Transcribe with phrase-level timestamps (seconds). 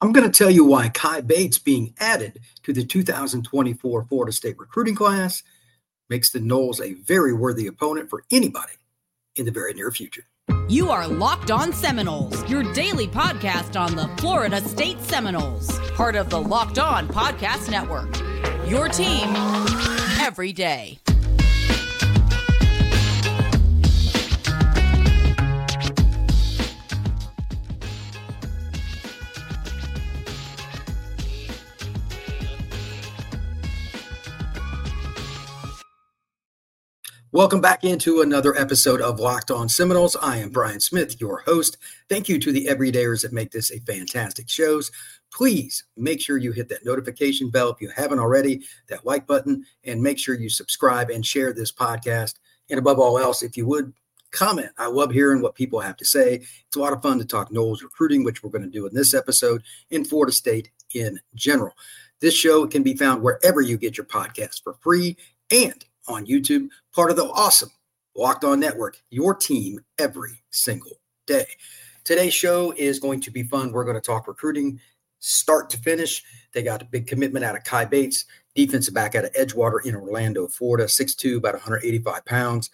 [0.00, 4.56] I'm going to tell you why Cai Bates being added to the 2024 Florida State
[4.56, 5.42] recruiting class
[6.08, 8.74] makes the Noles a very worthy opponent for anybody
[9.34, 10.22] in the very near future.
[10.68, 16.30] You are Locked On Seminoles, your daily podcast on the Florida State Seminoles, part of
[16.30, 18.16] the Locked On Podcast Network.
[18.70, 19.34] Your team
[20.20, 21.00] every day.
[37.38, 40.16] Welcome back into another episode of Locked On Seminoles.
[40.16, 41.76] I am Brian Smith, your host.
[42.08, 44.80] Thank you to the everydayers that make this a fantastic show.
[45.32, 49.64] Please make sure you hit that notification bell if you haven't already, that like button,
[49.84, 52.34] and make sure you subscribe and share this podcast.
[52.70, 53.92] And above all else, if you would
[54.32, 56.42] comment, I love hearing what people have to say.
[56.66, 58.94] It's a lot of fun to talk Noles recruiting, which we're going to do in
[58.96, 61.74] this episode, in Florida State in general.
[62.18, 65.16] This show can be found wherever you get your podcast for free
[65.52, 66.68] and on YouTube,
[66.98, 67.70] part of the awesome
[68.16, 71.46] Locked On Network, your team every single day.
[72.02, 73.70] Today's show is going to be fun.
[73.70, 74.80] We're going to talk recruiting
[75.20, 76.24] start to finish.
[76.52, 78.24] They got a big commitment out of Cai Bates,
[78.56, 82.68] defensive back out of Edgewater in Orlando, Florida, 6'2, about 185 pounds.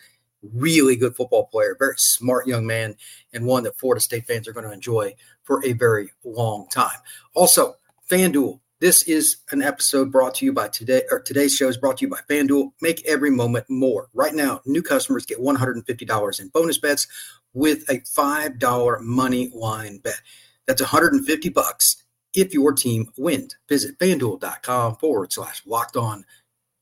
[0.55, 2.97] Really good football player, very smart young man,
[3.35, 6.97] and one that Florida State fans are going to enjoy for a very long time.
[7.35, 7.75] Also,
[8.11, 11.97] FanDuel this is an episode brought to you by today, or today's show is brought
[11.97, 12.73] to you by FanDuel.
[12.83, 14.11] Make every moment more.
[14.13, 17.07] Right now, new customers get $150 in bonus bets
[17.55, 20.21] with a $5 money line bet.
[20.67, 22.05] That's 150 bucks
[22.35, 23.57] if your team wins.
[23.71, 26.27] Visit fanduel.com forward slash locked on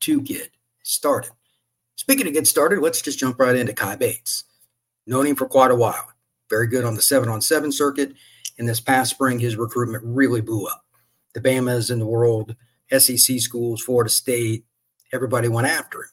[0.00, 0.50] to get
[0.82, 1.30] started.
[1.94, 4.42] Speaking of get started, let's just jump right into Cai Bates.
[5.06, 6.08] Known him for quite a while.
[6.50, 8.14] Very good on the seven on seven circuit.
[8.58, 10.82] In this past spring, his recruitment really blew up
[11.34, 12.54] the Bamas in the world,
[12.90, 14.64] SEC schools, Florida State,
[15.12, 16.08] everybody went after him.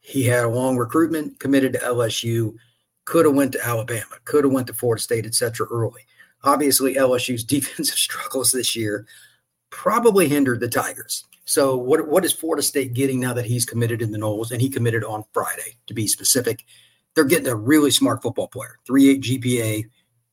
[0.00, 2.54] He had a long recruitment, committed to LSU,
[3.04, 5.66] could have went to Alabama, could have went to Florida State, etc.
[5.70, 6.02] early.
[6.44, 9.06] Obviously, LSU's defensive struggles this year
[9.70, 11.24] probably hindered the Tigers.
[11.44, 14.60] So, what what is Florida State getting now that he's committed in the Noles and
[14.60, 15.76] he committed on Friday?
[15.86, 16.64] To be specific,
[17.14, 19.84] they're getting a really smart football player, 3.8 GPA.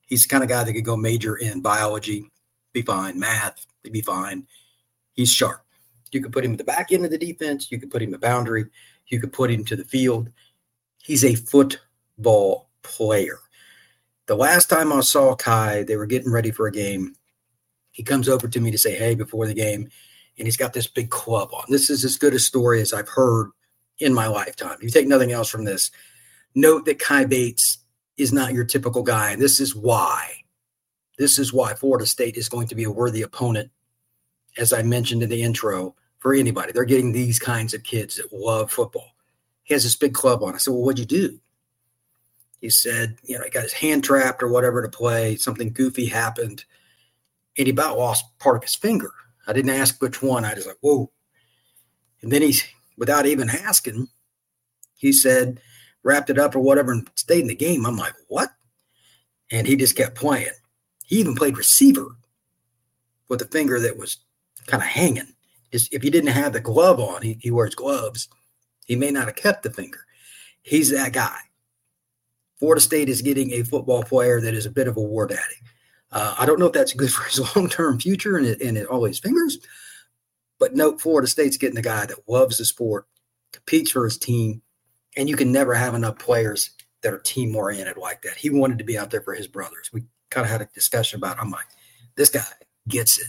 [0.07, 2.29] He's the kind of guy that could go major in biology,
[2.73, 4.47] be fine, math, He'd be fine.
[5.13, 5.61] He's sharp.
[6.11, 7.71] You could put him at the back end of the defense.
[7.71, 8.65] You could put him at boundary.
[9.07, 10.29] You could put him to the field.
[11.01, 13.39] He's a football player.
[14.27, 17.15] The last time I saw Cai, they were getting ready for a game.
[17.91, 19.89] He comes over to me to say, Hey, before the game,
[20.37, 21.65] and he's got this big club on.
[21.69, 23.51] This is as good a story as I've heard
[23.99, 24.77] in my lifetime.
[24.77, 25.91] If you take nothing else from this,
[26.55, 27.79] note that Cai Bates
[28.17, 29.31] is not your typical guy.
[29.31, 30.42] And this is why
[31.17, 33.71] this is why Florida State is going to be a worthy opponent,
[34.57, 36.71] as I mentioned in the intro, for anybody.
[36.71, 39.15] They're getting these kinds of kids that love football.
[39.63, 40.55] He has this big club on.
[40.55, 41.39] I said, Well, what'd you do?
[42.59, 45.35] He said, You know, he got his hand trapped or whatever to play.
[45.35, 46.65] Something goofy happened.
[47.57, 49.11] And he about lost part of his finger.
[49.45, 50.45] I didn't ask which one.
[50.45, 51.11] I was like, Whoa.
[52.21, 52.63] And then he's,
[52.97, 54.07] without even asking,
[54.95, 55.59] he said,
[56.03, 57.85] wrapped it up or whatever and stayed in the game.
[57.85, 58.49] I'm like, What?
[59.51, 60.47] And he just kept playing.
[61.13, 62.07] He even played receiver
[63.29, 64.17] with a finger that was
[64.65, 65.31] kind of hanging.
[65.71, 68.29] If he didn't have the glove on, he, he wears gloves.
[68.87, 70.07] He may not have kept the finger.
[70.63, 71.37] He's that guy.
[72.57, 75.61] Florida State is getting a football player that is a bit of a war daddy.
[76.11, 79.03] Uh, I don't know if that's good for his long term future and, and all
[79.03, 79.59] his fingers,
[80.57, 83.05] but note Florida State's getting a guy that loves the sport,
[83.51, 84.63] competes for his team,
[85.15, 86.71] and you can never have enough players
[87.03, 88.33] that are team oriented like that.
[88.33, 89.91] He wanted to be out there for his brothers.
[89.93, 91.39] We kind of had a discussion about.
[91.39, 91.67] I'm like,
[92.15, 92.43] this guy
[92.87, 93.27] gets it.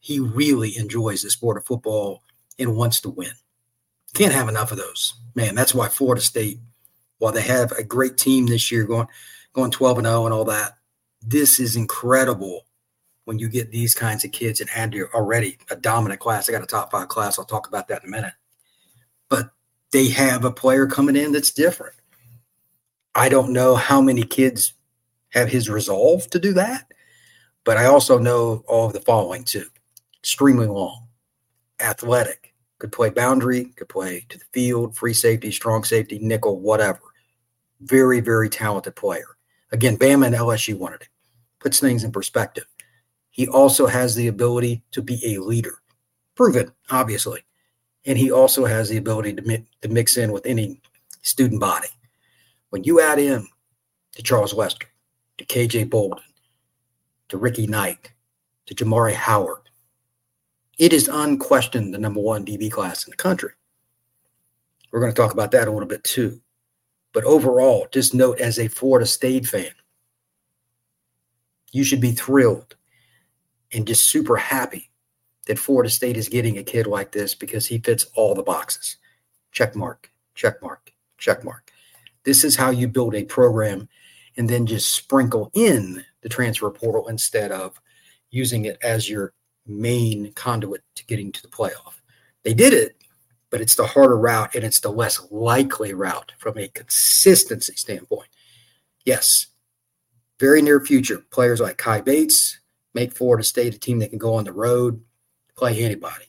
[0.00, 2.22] He really enjoys the sport of football
[2.58, 3.32] and wants to win.
[4.14, 5.14] Can't have enough of those.
[5.34, 6.58] Man, that's why Florida State,
[7.18, 9.08] while they have a great team this year going
[9.52, 10.72] going 12 and 0 and all that,
[11.22, 12.66] this is incredible
[13.24, 16.48] when you get these kinds of kids and to already a dominant class.
[16.48, 17.38] I got a top five class.
[17.38, 18.34] I'll talk about that in a minute.
[19.28, 19.50] But
[19.90, 21.96] they have a player coming in that's different.
[23.14, 24.74] I don't know how many kids
[25.36, 26.92] have his resolve to do that.
[27.64, 29.66] But I also know all of the following too
[30.18, 31.06] extremely long,
[31.78, 37.00] athletic, could play boundary, could play to the field, free safety, strong safety, nickel, whatever.
[37.80, 39.36] Very, very talented player.
[39.72, 41.08] Again, Bama and LSU wanted him.
[41.60, 42.66] Puts things in perspective.
[43.30, 45.80] He also has the ability to be a leader,
[46.34, 47.44] proven, obviously.
[48.04, 50.80] And he also has the ability to, mi- to mix in with any
[51.22, 51.88] student body.
[52.70, 53.46] When you add in
[54.12, 54.86] to Charles Lester,
[55.38, 56.22] to KJ Bolden,
[57.28, 58.12] to Ricky Knight,
[58.66, 59.62] to Jamari Howard.
[60.78, 63.52] It is unquestioned the number one DB class in the country.
[64.90, 66.40] We're going to talk about that a little bit too.
[67.12, 69.70] But overall, just note as a Florida State fan,
[71.72, 72.76] you should be thrilled
[73.72, 74.90] and just super happy
[75.46, 78.96] that Florida State is getting a kid like this because he fits all the boxes.
[79.52, 81.72] Check mark, check mark, check mark.
[82.24, 83.88] This is how you build a program
[84.36, 87.80] and then just sprinkle in the transfer portal instead of
[88.30, 89.32] using it as your
[89.66, 92.00] main conduit to getting to the playoff.
[92.42, 92.96] They did it,
[93.50, 98.28] but it's the harder route and it's the less likely route from a consistency standpoint.
[99.04, 99.46] Yes,
[100.38, 102.60] very near future, players like Cai Bates
[102.94, 105.02] make Florida State a team that can go on the road,
[105.56, 106.24] play anybody.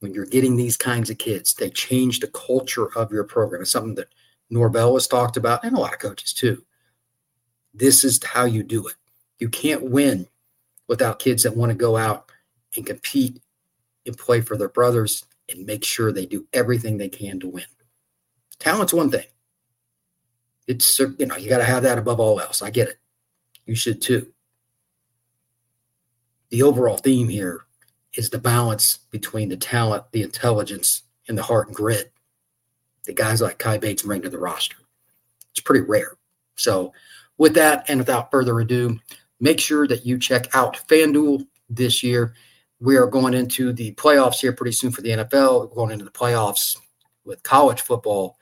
[0.00, 3.62] When you're getting these kinds of kids, they change the culture of your program.
[3.62, 4.08] It's something that
[4.50, 6.64] Norvell has talked about, and a lot of coaches too.
[7.72, 8.94] This is how you do it.
[9.38, 10.28] You can't win
[10.88, 12.30] without kids that want to go out
[12.76, 13.40] and compete
[14.06, 17.64] and play for their brothers and make sure they do everything they can to win.
[18.58, 19.26] Talent's one thing.
[20.66, 22.62] It's you know, you got to have that above all else.
[22.62, 22.98] I get it.
[23.66, 24.32] You should too.
[26.50, 27.64] The overall theme here
[28.14, 32.12] is the balance between the talent, the intelligence, and the heart and grit
[33.06, 34.76] that guys like Cai Bates bring to the roster.
[35.52, 36.16] It's pretty rare.
[36.56, 36.92] So,
[37.40, 39.00] with that, and without further ado,
[39.40, 42.34] make sure that you check out FanDuel this year.
[42.80, 45.70] We are going into the playoffs here pretty soon for the NFL.
[45.70, 46.76] We're going into the playoffs
[47.24, 48.36] with college football,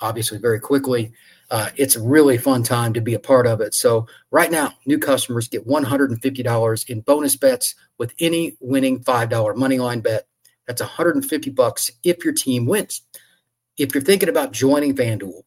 [0.00, 1.12] obviously, very quickly.
[1.50, 3.74] Uh, it's a really fun time to be a part of it.
[3.74, 9.78] So, right now, new customers get $150 in bonus bets with any winning $5 money
[9.80, 10.28] line bet.
[10.68, 13.02] That's 150 bucks if your team wins.
[13.76, 15.42] If you're thinking about joining FanDuel,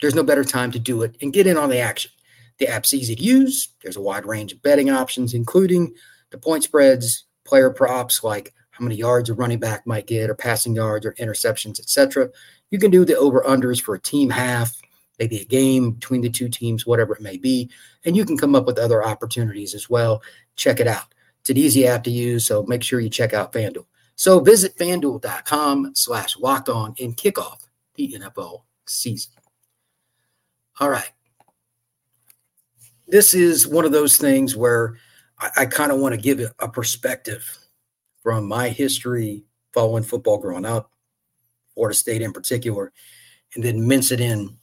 [0.00, 2.10] there's no better time to do it and get in on the action.
[2.58, 3.68] The app's easy to use.
[3.82, 5.94] There's a wide range of betting options, including
[6.30, 10.34] the point spreads, player props like how many yards a running back might get, or
[10.34, 12.30] passing yards, or interceptions, etc.
[12.70, 14.80] You can do the over unders for a team half,
[15.18, 17.70] maybe a game between the two teams, whatever it may be.
[18.04, 20.22] And you can come up with other opportunities as well.
[20.56, 21.14] Check it out.
[21.40, 23.86] It's an easy app to use, so make sure you check out FanDuel.
[24.14, 29.32] So visit fanduel.com slash locked on and kick off the NFL season.
[30.80, 31.10] All right.
[33.12, 34.96] This is one of those things where
[35.38, 37.46] I, I kind of want to give it a perspective
[38.22, 39.44] from my history
[39.74, 40.90] following football growing up,
[41.74, 42.90] Florida State in particular,
[43.54, 44.56] and then mince it in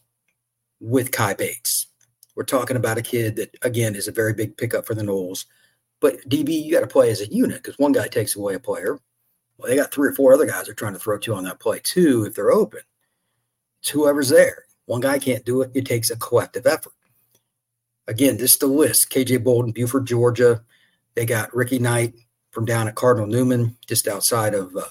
[0.79, 1.89] with Cai Bates.
[2.35, 5.45] We're talking about a kid that, again, is a very big pickup for the Noles.
[5.99, 8.59] But DB, you got to play as a unit because one guy takes away a
[8.59, 8.99] player.
[9.57, 11.59] Well, they got three or four other guys they're trying to throw to on that
[11.59, 12.81] play too if they're open.
[13.81, 14.63] It's whoever's there.
[14.85, 15.69] One guy can't do it.
[15.75, 16.93] It takes a collective effort.
[18.09, 19.11] Again, this is the list.
[19.11, 20.63] KJ Bolden, Buford, Georgia.
[21.13, 22.15] They got Ricky Knight
[22.49, 24.81] from down at Cardinal Newman, just outside of uh,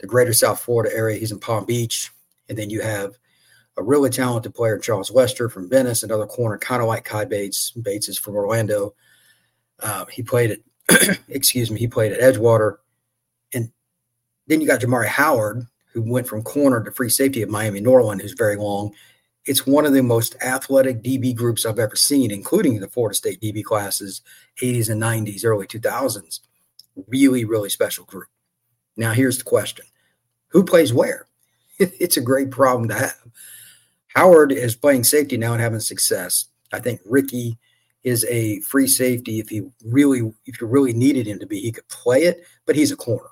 [0.00, 1.18] the greater South Florida area.
[1.18, 2.10] He's in Palm Beach.
[2.48, 3.18] And then you have
[3.76, 7.70] a really talented player, Charles Lester from Venice, another corner, kind of like Cai Bates.
[7.72, 8.94] Bates is from Orlando.
[9.80, 10.58] Uh, he played
[10.88, 12.76] at, excuse me, he played at Edgewater.
[13.52, 13.72] And
[14.46, 18.22] then you got Jamari Howard, who went from corner to free safety at Miami Norland,
[18.22, 18.94] who's very long.
[19.46, 23.40] It's one of the most athletic DB groups I've ever seen, including the Florida State
[23.40, 24.22] DB classes,
[24.62, 26.40] 80s and 90s, early 2000s.
[27.08, 28.28] Really, really special group.
[28.96, 29.84] Now, here's the question
[30.48, 31.26] Who plays where?
[31.78, 33.24] It's a great problem to have.
[34.14, 36.46] Howard is playing safety now and having success.
[36.72, 37.58] I think Ricky
[38.04, 39.40] is a free safety.
[39.40, 42.76] If he really, if you really needed him to be, he could play it, but
[42.76, 43.28] he's a corner.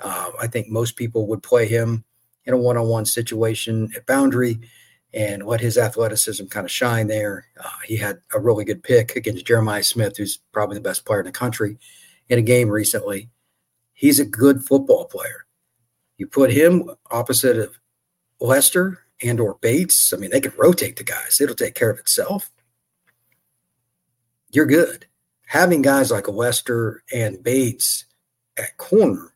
[0.00, 2.04] Uh, I think most people would play him
[2.46, 4.60] in a one-on-one situation at boundary
[5.12, 7.46] and let his athleticism kind of shine there.
[7.62, 11.20] Uh, he had a really good pick against Jeremiah Smith, who's probably the best player
[11.20, 11.78] in the country,
[12.28, 13.28] in a game recently.
[13.92, 15.46] He's a good football player.
[16.16, 17.78] You put him opposite of
[18.40, 20.12] Lester and or Bates.
[20.12, 21.40] I mean, they can rotate the guys.
[21.40, 22.50] It'll take care of itself.
[24.52, 25.06] You're good.
[25.46, 28.04] Having guys like Lester and Bates
[28.56, 29.32] at corner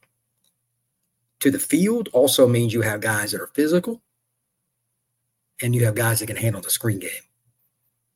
[1.41, 4.01] to the field also means you have guys that are physical
[5.63, 7.11] and you have guys that can handle the screen game.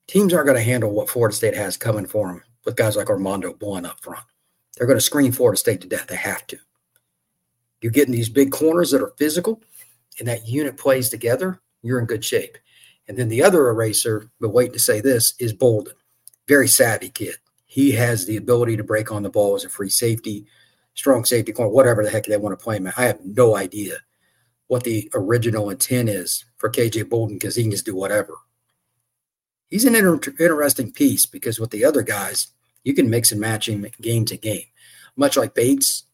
[0.07, 3.09] Teams aren't going to handle what Florida State has coming for them with guys like
[3.09, 4.25] Armondo Blunt up front.
[4.76, 6.07] They're going to screen Florida State to death.
[6.07, 6.59] They have to.
[7.80, 9.62] You're getting these big corners that are physical,
[10.18, 11.61] and that unit plays together.
[11.83, 12.59] You're in good shape.
[13.07, 15.95] And then the other eraser, but wait to say this, is Bolden.
[16.47, 17.37] Very savvy kid.
[17.66, 20.47] He has the ability to break on the ball as a free safety
[20.99, 22.88] strong safety corner, whatever the heck they want to play him.
[22.97, 23.99] I have no idea
[24.69, 28.39] what the original intent is for KJ Bolden because he can just do whatever.
[29.67, 32.49] He's an inter- interesting piece because with the other guys,
[32.85, 34.65] You can mix and match him game to game.
[35.17, 36.05] Much like Bates,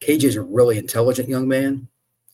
[0.00, 1.88] KJ is a really intelligent young man.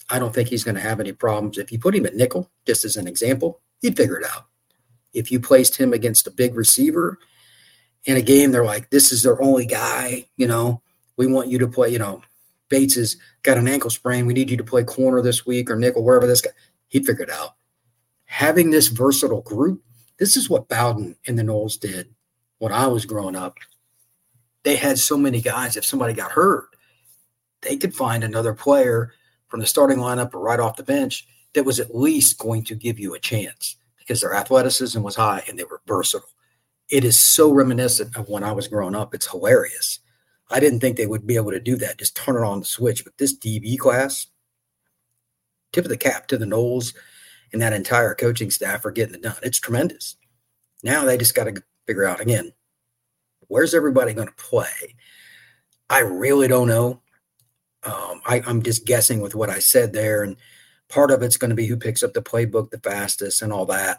[0.08, 1.58] I don't think he's going to have any problems.
[1.58, 4.46] If you put him at nickel, just as an example, he'd figure it out.
[5.12, 7.18] If you placed him against a big receiver
[8.04, 10.82] in a game, they're like, this is their only guy, you know,
[11.16, 12.22] we want you to play, you know,
[12.68, 14.26] Bates has got an ankle sprain.
[14.26, 16.50] We need you to play corner this week or nickel, wherever this guy,
[16.88, 17.54] He figured out.
[18.24, 19.82] Having this versatile group,
[20.18, 22.08] this is what Bowden and the Noles did
[22.58, 23.56] when I was growing up.
[24.62, 26.70] They had so many guys, if somebody got hurt,
[27.62, 29.12] they could find another player
[29.48, 32.74] from the starting lineup or right off the bench that was at least going to
[32.74, 36.28] give you a chance because their athleticism was high and they were versatile.
[36.88, 39.14] It is so reminiscent of when I was growing up.
[39.14, 40.00] It's hilarious.
[40.50, 42.66] I didn't think they would be able to do that, just turn it on the
[42.66, 43.04] switch.
[43.04, 44.28] But this DB class,
[45.72, 46.94] tip of the cap to the Noles
[47.52, 49.36] and that entire coaching staff for getting it done.
[49.42, 50.16] It's tremendous.
[50.82, 52.52] Now they just got to figure out again,
[53.48, 54.94] where's everybody going to play?
[55.88, 57.00] I really don't know.
[57.84, 60.22] Um, I, I'm just guessing with what I said there.
[60.22, 60.36] And
[60.88, 63.66] part of it's going to be who picks up the playbook the fastest and all
[63.66, 63.98] that.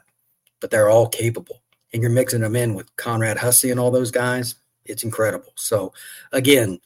[0.59, 1.61] But they're all capable.
[1.93, 4.55] And you're mixing them in with Conrad Hussey and all those guys.
[4.87, 5.53] It's incredible.
[5.55, 5.93] So,
[6.31, 6.79] again,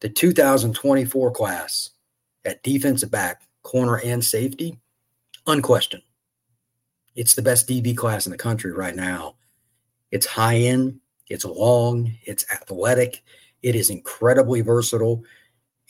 [0.00, 1.90] the 2024 class
[2.44, 4.78] at defensive back, corner, and safety,
[5.46, 6.02] unquestioned.
[7.14, 9.34] It's the best DB class in the country right now.
[10.10, 13.22] It's high end, it's long, it's athletic,
[13.62, 15.24] it is incredibly versatile.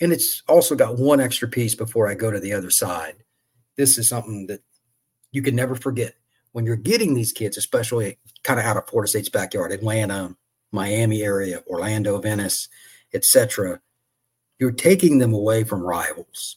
[0.01, 3.17] And it's also got one extra piece before I go to the other side.
[3.77, 4.61] This is something that
[5.33, 6.15] you can never forget
[6.53, 10.35] when you're getting these kids, especially kind of out of Florida State's backyard, Atlanta,
[10.73, 12.69] Miami area, Orlando, Venice,
[13.15, 13.81] etc.
[14.59, 16.57] You're taking them away from rivals.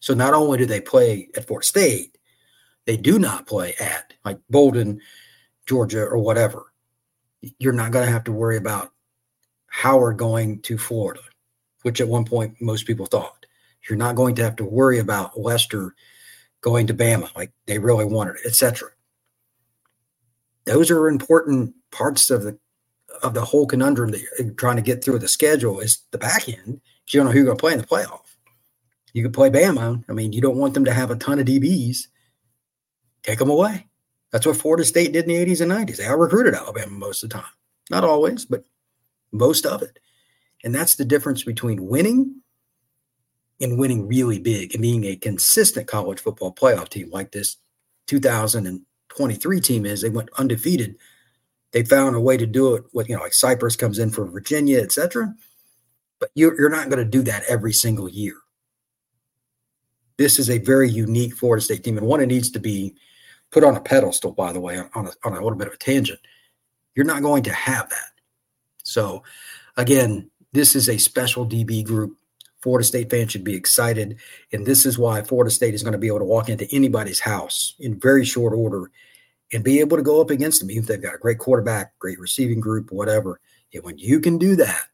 [0.00, 2.18] So not only do they play at Fort State,
[2.86, 5.00] they do not play at like Bolden,
[5.66, 6.72] Georgia, or whatever.
[7.58, 8.92] You're not going to have to worry about
[9.66, 11.20] Howard going to Florida,
[11.82, 13.46] which at one point most people thought.
[13.88, 15.94] You're not going to have to worry about Lester
[16.60, 18.90] going to Bama, like they really wanted, etc.
[20.66, 22.58] Those are important parts of the
[23.22, 26.48] of the whole conundrum that you're trying to get through the schedule is the back
[26.48, 26.80] end.
[27.08, 28.20] You don't know who you're going to play in the playoff.
[29.12, 30.04] You could play Bama.
[30.08, 32.06] I mean, you don't want them to have a ton of DBs.
[33.22, 33.88] Take them away.
[34.30, 35.96] That's what Florida State did in the 80s and 90s.
[35.96, 37.50] They out recruited Alabama most of the time.
[37.90, 38.64] Not always, but
[39.32, 39.98] most of it.
[40.62, 42.42] And that's the difference between winning
[43.60, 47.56] and winning really big and being a consistent college football playoff team like this
[48.06, 50.02] 2023 team is.
[50.02, 50.96] They went undefeated
[51.72, 54.24] they found a way to do it with, you know, like Cyprus comes in for
[54.26, 55.32] Virginia, et cetera.
[56.18, 58.34] But you're, you're not going to do that every single year.
[60.18, 62.94] This is a very unique Florida State team, and one that needs to be
[63.50, 65.78] put on a pedestal, by the way, on a, on a little bit of a
[65.78, 66.20] tangent.
[66.94, 68.10] You're not going to have that.
[68.82, 69.22] So,
[69.76, 72.16] again, this is a special DB group.
[72.60, 74.18] Florida State fans should be excited.
[74.52, 77.20] And this is why Florida State is going to be able to walk into anybody's
[77.20, 78.90] house in very short order
[79.52, 81.98] and be able to go up against them, even if they've got a great quarterback,
[81.98, 83.40] great receiving group, whatever.
[83.74, 84.86] And when you can do that,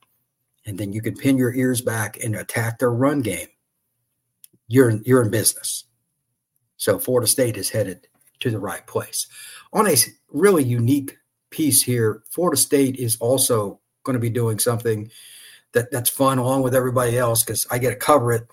[0.64, 3.48] and then you can pin your ears back and attack their run game,
[4.68, 5.84] you're in, you're in business.
[6.76, 8.08] So Florida State is headed
[8.40, 9.26] to the right place.
[9.72, 9.94] On a
[10.30, 11.16] really unique
[11.50, 15.10] piece here, Florida State is also going to be doing something
[15.72, 18.46] that that's fun along with everybody else because I get to cover it.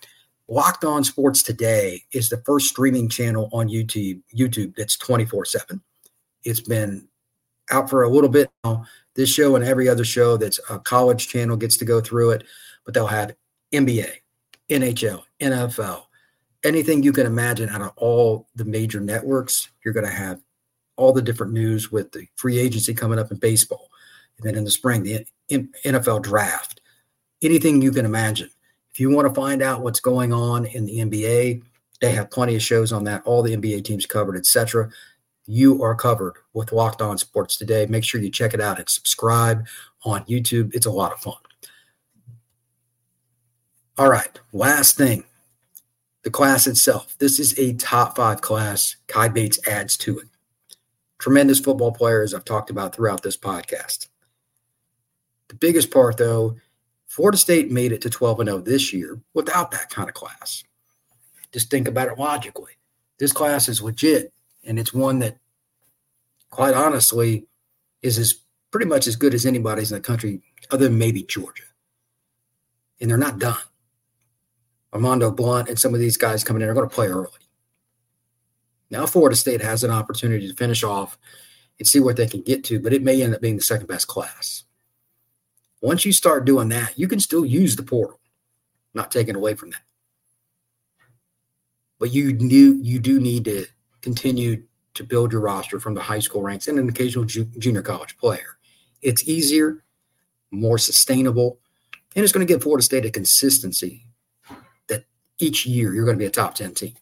[0.47, 4.21] Locked On Sports Today is the first streaming channel on YouTube.
[4.35, 5.81] YouTube that's twenty four seven.
[6.43, 7.07] It's been
[7.71, 8.85] out for a little bit now.
[9.15, 12.43] This show and every other show that's a college channel gets to go through it,
[12.83, 13.35] but they'll have
[13.71, 14.09] NBA,
[14.69, 16.03] NHL, NFL,
[16.63, 19.69] anything you can imagine out of all the major networks.
[19.85, 20.41] You're going to have
[20.95, 23.89] all the different news with the free agency coming up in baseball.
[24.37, 25.27] And then in the spring, the
[25.85, 26.81] NFL draft,
[27.43, 28.49] anything you can imagine.
[28.91, 31.63] If you want to find out what's going on in the NBA,
[32.01, 34.89] they have plenty of shows on that, all the NBA teams covered, etc
[35.45, 37.85] you are covered with Locked On Sports today.
[37.85, 39.65] Make sure you check it out and subscribe
[40.03, 40.73] on YouTube.
[40.73, 41.35] It's a lot of fun.
[43.97, 45.25] All right, last thing
[46.23, 47.15] the class itself.
[47.19, 48.95] This is a top five class.
[49.07, 50.27] Cai Bates adds to it.
[51.19, 54.07] Tremendous football players I've talked about throughout this podcast.
[55.49, 56.55] The biggest part, though,
[57.07, 60.63] Florida State made it to 12 0 this year without that kind of class.
[61.51, 62.71] Just think about it logically.
[63.19, 64.33] This class is legit
[64.63, 65.37] and it's one that,
[66.49, 67.47] quite honestly,
[68.01, 68.35] is as
[68.71, 70.41] pretty much as good as anybody's in the country,
[70.71, 71.63] other than maybe Georgia.
[72.99, 73.57] And they're not done.
[74.93, 77.29] Armando Blunt and some of these guys coming in are going to play early.
[78.89, 81.17] Now, Florida State has an opportunity to finish off
[81.79, 83.87] and see what they can get to, but it may end up being the second
[83.87, 84.63] best class.
[85.81, 88.19] Once you start doing that, you can still use the portal,
[88.93, 89.81] not taken away from that.
[91.99, 93.65] But you do you do need to
[94.03, 97.81] continue to build your roster from the high school ranks and an occasional ju- junior
[97.81, 98.57] college player.
[99.01, 99.83] It's easier,
[100.51, 101.59] more sustainable,
[102.15, 104.05] and it's going to give Florida State a consistency
[104.87, 105.05] that
[105.39, 106.93] each year you're going to be a top 10 team.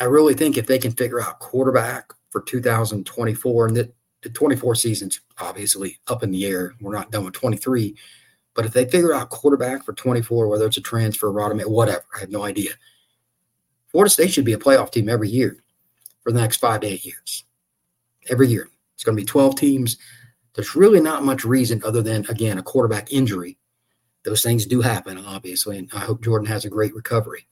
[0.00, 4.74] I really think if they can figure out quarterback for 2024, and the, the 24
[4.74, 6.74] season's obviously up in the air.
[6.80, 7.96] We're not done with 23.
[8.54, 12.20] But if they figure out quarterback for 24, whether it's a transfer, Rodham, whatever, I
[12.20, 12.72] have no idea.
[13.96, 15.56] Florida State should be a playoff team every year
[16.22, 17.44] for the next five to eight years.
[18.28, 18.68] Every year.
[18.92, 19.96] It's going to be 12 teams.
[20.52, 23.56] There's really not much reason other than, again, a quarterback injury.
[24.22, 27.48] Those things do happen, obviously, and I hope Jordan has a great recovery.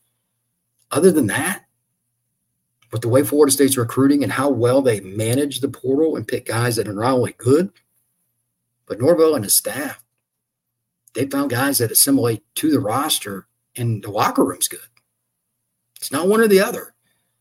[0.91, 1.65] Other than that,
[2.93, 6.45] with the way Florida State's recruiting and how well they manage the portal and pick
[6.45, 7.71] guys that are not only good,
[8.85, 10.05] but Norvell and his staff,
[11.15, 13.47] they found guys that assimilate to the roster
[13.77, 14.81] and the locker room's good.
[16.05, 16.93] It's not one or the other.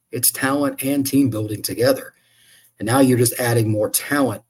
[0.09, 2.13] It's talent and team building together.
[2.79, 4.41] And now you're just adding more talent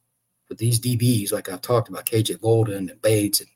[0.49, 3.49] with these DBs, like I've talked about, KJ Bolden and Bates and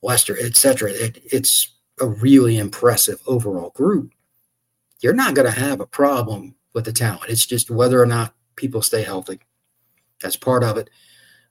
[0.00, 0.92] Lester, et cetera.
[0.92, 4.12] It, it's a really impressive overall group.
[5.00, 7.30] You're not going to have a problem with the talent.
[7.30, 9.40] It's just whether or not people stay healthy.
[10.22, 10.88] That's part of it.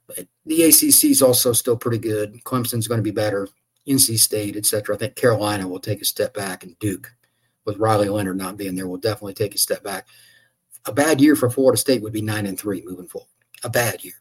[0.06, 2.42] But the ACC is also still pretty good.
[2.44, 3.48] Clemson's going to be better.
[3.86, 4.94] NC State, et cetera.
[4.94, 7.14] I think Carolina will take a step back, and Duke,
[7.64, 10.08] with Riley Leonard not being there, will definitely take a step back.
[10.86, 13.28] A bad year for Florida State would be nine and three moving forward.
[13.62, 14.14] A bad year,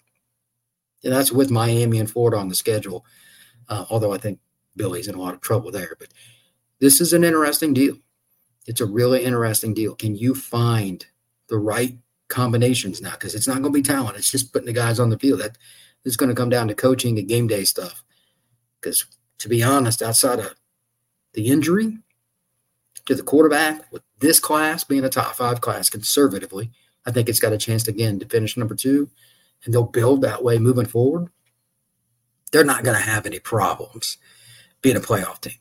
[1.04, 3.06] and that's with Miami and Florida on the schedule.
[3.68, 4.40] Uh, although I think
[4.76, 6.10] Billy's in a lot of trouble there, but
[6.80, 7.98] this is an interesting deal.
[8.66, 9.96] It's a really interesting deal.
[9.96, 11.06] Can you find
[11.48, 11.98] the right
[12.30, 13.12] combinations now?
[13.12, 14.18] Because it's not going to be talent.
[14.18, 15.42] It's just putting the guys on the field.
[15.42, 15.58] That
[16.06, 18.04] is going to come down to coaching and game day stuff.
[18.80, 19.06] Because
[19.40, 20.56] to be honest, outside of
[21.34, 21.98] the injury
[23.06, 26.72] to the quarterback, with this class being a top five class conservatively,
[27.06, 29.10] I think it's got a chance again to finish number two,
[29.66, 31.30] and they'll build that way moving forward.
[32.52, 34.18] They're not going to have any problems
[34.82, 35.54] being a playoff team.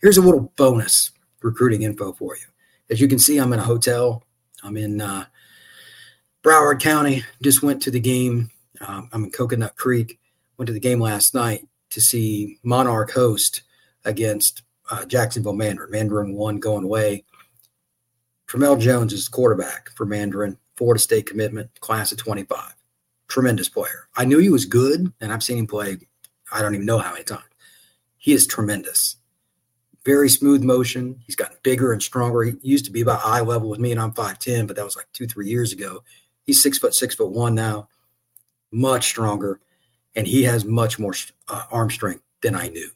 [0.00, 1.10] Here's a little bonus
[1.42, 2.44] recruiting info for you.
[2.88, 4.24] As you can see, I'm in a hotel.
[4.62, 5.26] I'm in uh,
[6.42, 7.24] Broward County.
[7.42, 8.50] Just went to the game.
[8.80, 10.18] Um, I'm in Coconut Creek.
[10.56, 13.62] Went to the game last night to see Monarch host
[14.04, 15.90] against uh, Jacksonville Mandarin.
[15.90, 17.24] Mandarin won going away.
[18.46, 20.58] Tramell Jones is quarterback for Mandarin.
[20.76, 22.74] Florida State commitment, class of 25.
[23.28, 24.08] Tremendous player.
[24.16, 25.96] I knew he was good, and I've seen him play.
[26.52, 27.42] I don't even know how many times.
[28.18, 29.16] He is tremendous
[30.06, 31.20] very smooth motion.
[31.26, 32.44] He's gotten bigger and stronger.
[32.44, 34.94] He used to be about eye level with me, and I'm 5'10, but that was
[34.94, 36.04] like two, three years ago.
[36.44, 37.88] He's six foot, six foot one now,
[38.70, 39.60] much stronger,
[40.14, 41.12] and he has much more
[41.48, 42.88] uh, arm strength than I knew.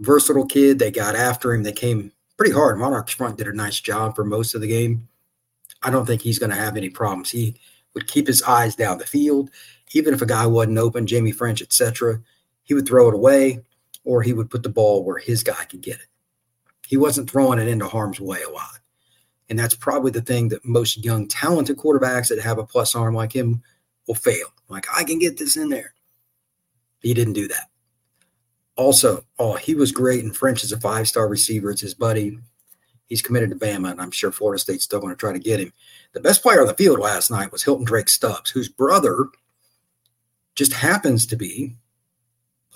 [0.00, 0.78] Versatile kid.
[0.78, 1.62] They got after him.
[1.62, 2.78] They came pretty hard.
[2.78, 5.08] Monarchs front did a nice job for most of the game.
[5.82, 7.30] I don't think he's going to have any problems.
[7.30, 7.56] He
[7.94, 9.50] would keep his eyes down the field,
[9.92, 12.20] even if a guy wasn't open, Jaime Ffrench, etc.
[12.64, 13.60] He would throw it away
[14.04, 16.06] or he would put the ball where his guy could get it.
[16.86, 18.80] He wasn't throwing it into harm's way a lot.
[19.48, 23.14] And that's probably the thing that most young, talented quarterbacks that have a plus arm
[23.14, 23.62] like him
[24.06, 24.48] will fail.
[24.68, 25.94] Like, I can get this in there.
[27.00, 27.68] He didn't do that.
[28.76, 30.24] Also, oh, he was great.
[30.24, 31.70] And Ffrench is a five star receiver.
[31.70, 32.38] It's his buddy.
[33.06, 35.60] He's committed to Bama, and I'm sure Florida State's still going to try to get
[35.60, 35.72] him.
[36.12, 39.26] The best player on the field last night was Hilton Drake Stubbs, whose brother
[40.54, 41.74] just happens to be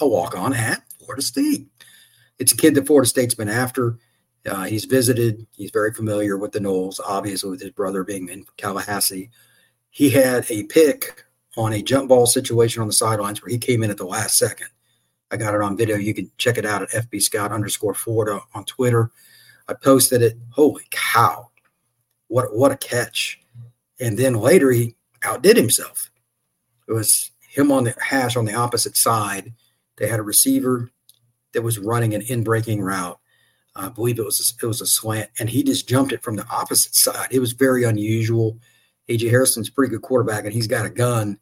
[0.00, 1.66] a walk on at Florida State.
[2.38, 3.98] It's a kid that Florida State's been after.
[4.46, 5.46] Uh, he's visited.
[5.56, 9.30] He's very familiar with the Noles, obviously, with his brother being in Tallahassee.
[9.90, 11.24] He had a pick
[11.56, 14.38] on a jump ball situation on the sidelines where he came in at the last
[14.38, 14.68] second.
[15.30, 15.96] I got it on video.
[15.96, 19.10] You can check it out at FB Scout underscore Florida on Twitter.
[19.68, 20.38] I posted it.
[20.50, 21.50] Holy cow.
[22.28, 23.40] What, what a catch.
[24.00, 26.10] And then later he outdid himself.
[26.88, 29.52] It was him on the hash on the opposite side.
[29.96, 30.90] They had a receiver
[31.52, 33.18] that was running an in breaking route.
[33.74, 36.36] I believe it was a, it was a slant, and he just jumped it from
[36.36, 37.28] the opposite side.
[37.30, 38.58] It was very unusual.
[39.08, 41.38] AJ Harrison's a pretty good quarterback, and he's got a gun.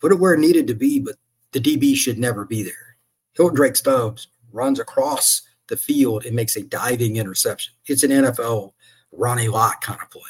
[0.00, 1.16] Put it where it needed to be, but
[1.52, 2.89] the DB should never be there.
[3.34, 7.74] Hilton Drake Stubbs runs across the field and makes a diving interception.
[7.86, 8.72] It's an NFL
[9.12, 10.22] Ronnie Lott kind of play,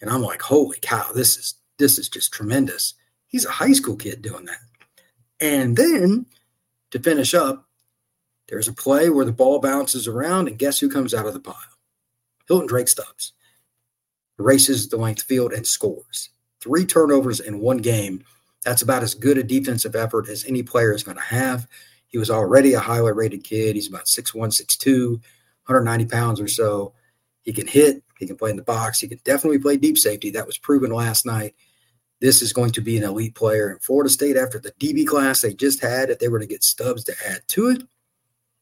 [0.00, 2.94] and I'm like, holy cow, this is this is just tremendous.
[3.26, 4.60] He's a high school kid doing that,
[5.40, 6.26] and then
[6.90, 7.68] to finish up,
[8.48, 11.40] there's a play where the ball bounces around, and guess who comes out of the
[11.40, 11.54] pile?
[12.48, 13.32] Hilton Drake Stubbs.
[14.38, 16.30] Races the length field and scores.
[16.60, 18.24] three turnovers in one game.
[18.64, 21.66] That's about as good a defensive effort as any player is going to have.
[22.10, 23.76] He was already a highly rated kid.
[23.76, 26.92] He's about 6'1, 6'2, 190 pounds or so.
[27.42, 30.30] He can hit, he can play in the box, he can definitely play deep safety.
[30.30, 31.54] That was proven last night.
[32.20, 33.70] This is going to be an elite player.
[33.70, 36.62] in Florida State, after the DB class they just had, if they were to get
[36.62, 37.82] Stubbs to add to it,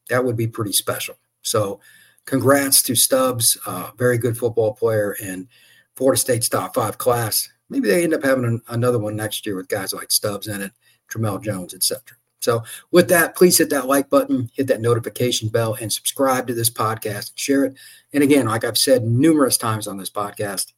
[0.07, 1.15] that would be pretty special.
[1.41, 1.81] So,
[2.25, 5.47] congrats to Stubbs, uh, very good football player, and
[5.95, 7.49] Florida State's top five class.
[7.69, 10.61] Maybe they end up having an, another one next year with guys like Stubbs in
[10.61, 10.71] it,
[11.11, 12.18] Tramell Jones, etc.
[12.39, 16.53] So, with that, please hit that like button, hit that notification bell, and subscribe to
[16.53, 17.77] this podcast and share it.
[18.13, 20.71] And again, like I've said numerous times on this podcast,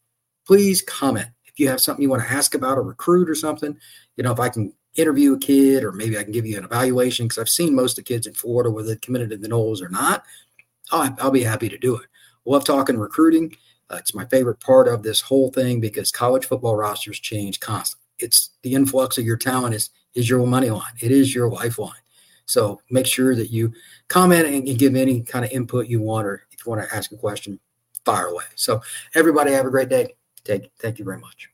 [0.45, 3.77] please comment if you have something you want to ask about a recruit or something.
[4.17, 6.65] You know, if I can interview a kid or maybe I can give you an
[6.65, 9.47] evaluation because I've seen most of the kids in Florida, whether they committed to the
[9.47, 10.23] Noles or not.
[10.91, 12.07] I'll, I'll be happy to do it.
[12.45, 13.55] Love talking recruiting.
[13.89, 18.05] Uh, it's my favorite part of this whole thing because college football rosters change constantly.
[18.19, 20.93] It's the influx of your talent is is your money line.
[20.99, 21.93] It is your lifeline.
[22.45, 23.73] So make sure that you
[24.07, 27.11] comment and give any kind of input you want, or if you want to ask
[27.11, 27.59] a question,
[28.03, 28.43] fire away.
[28.55, 28.81] So
[29.15, 30.15] everybody have a great day.
[30.43, 31.50] Take, thank you very much.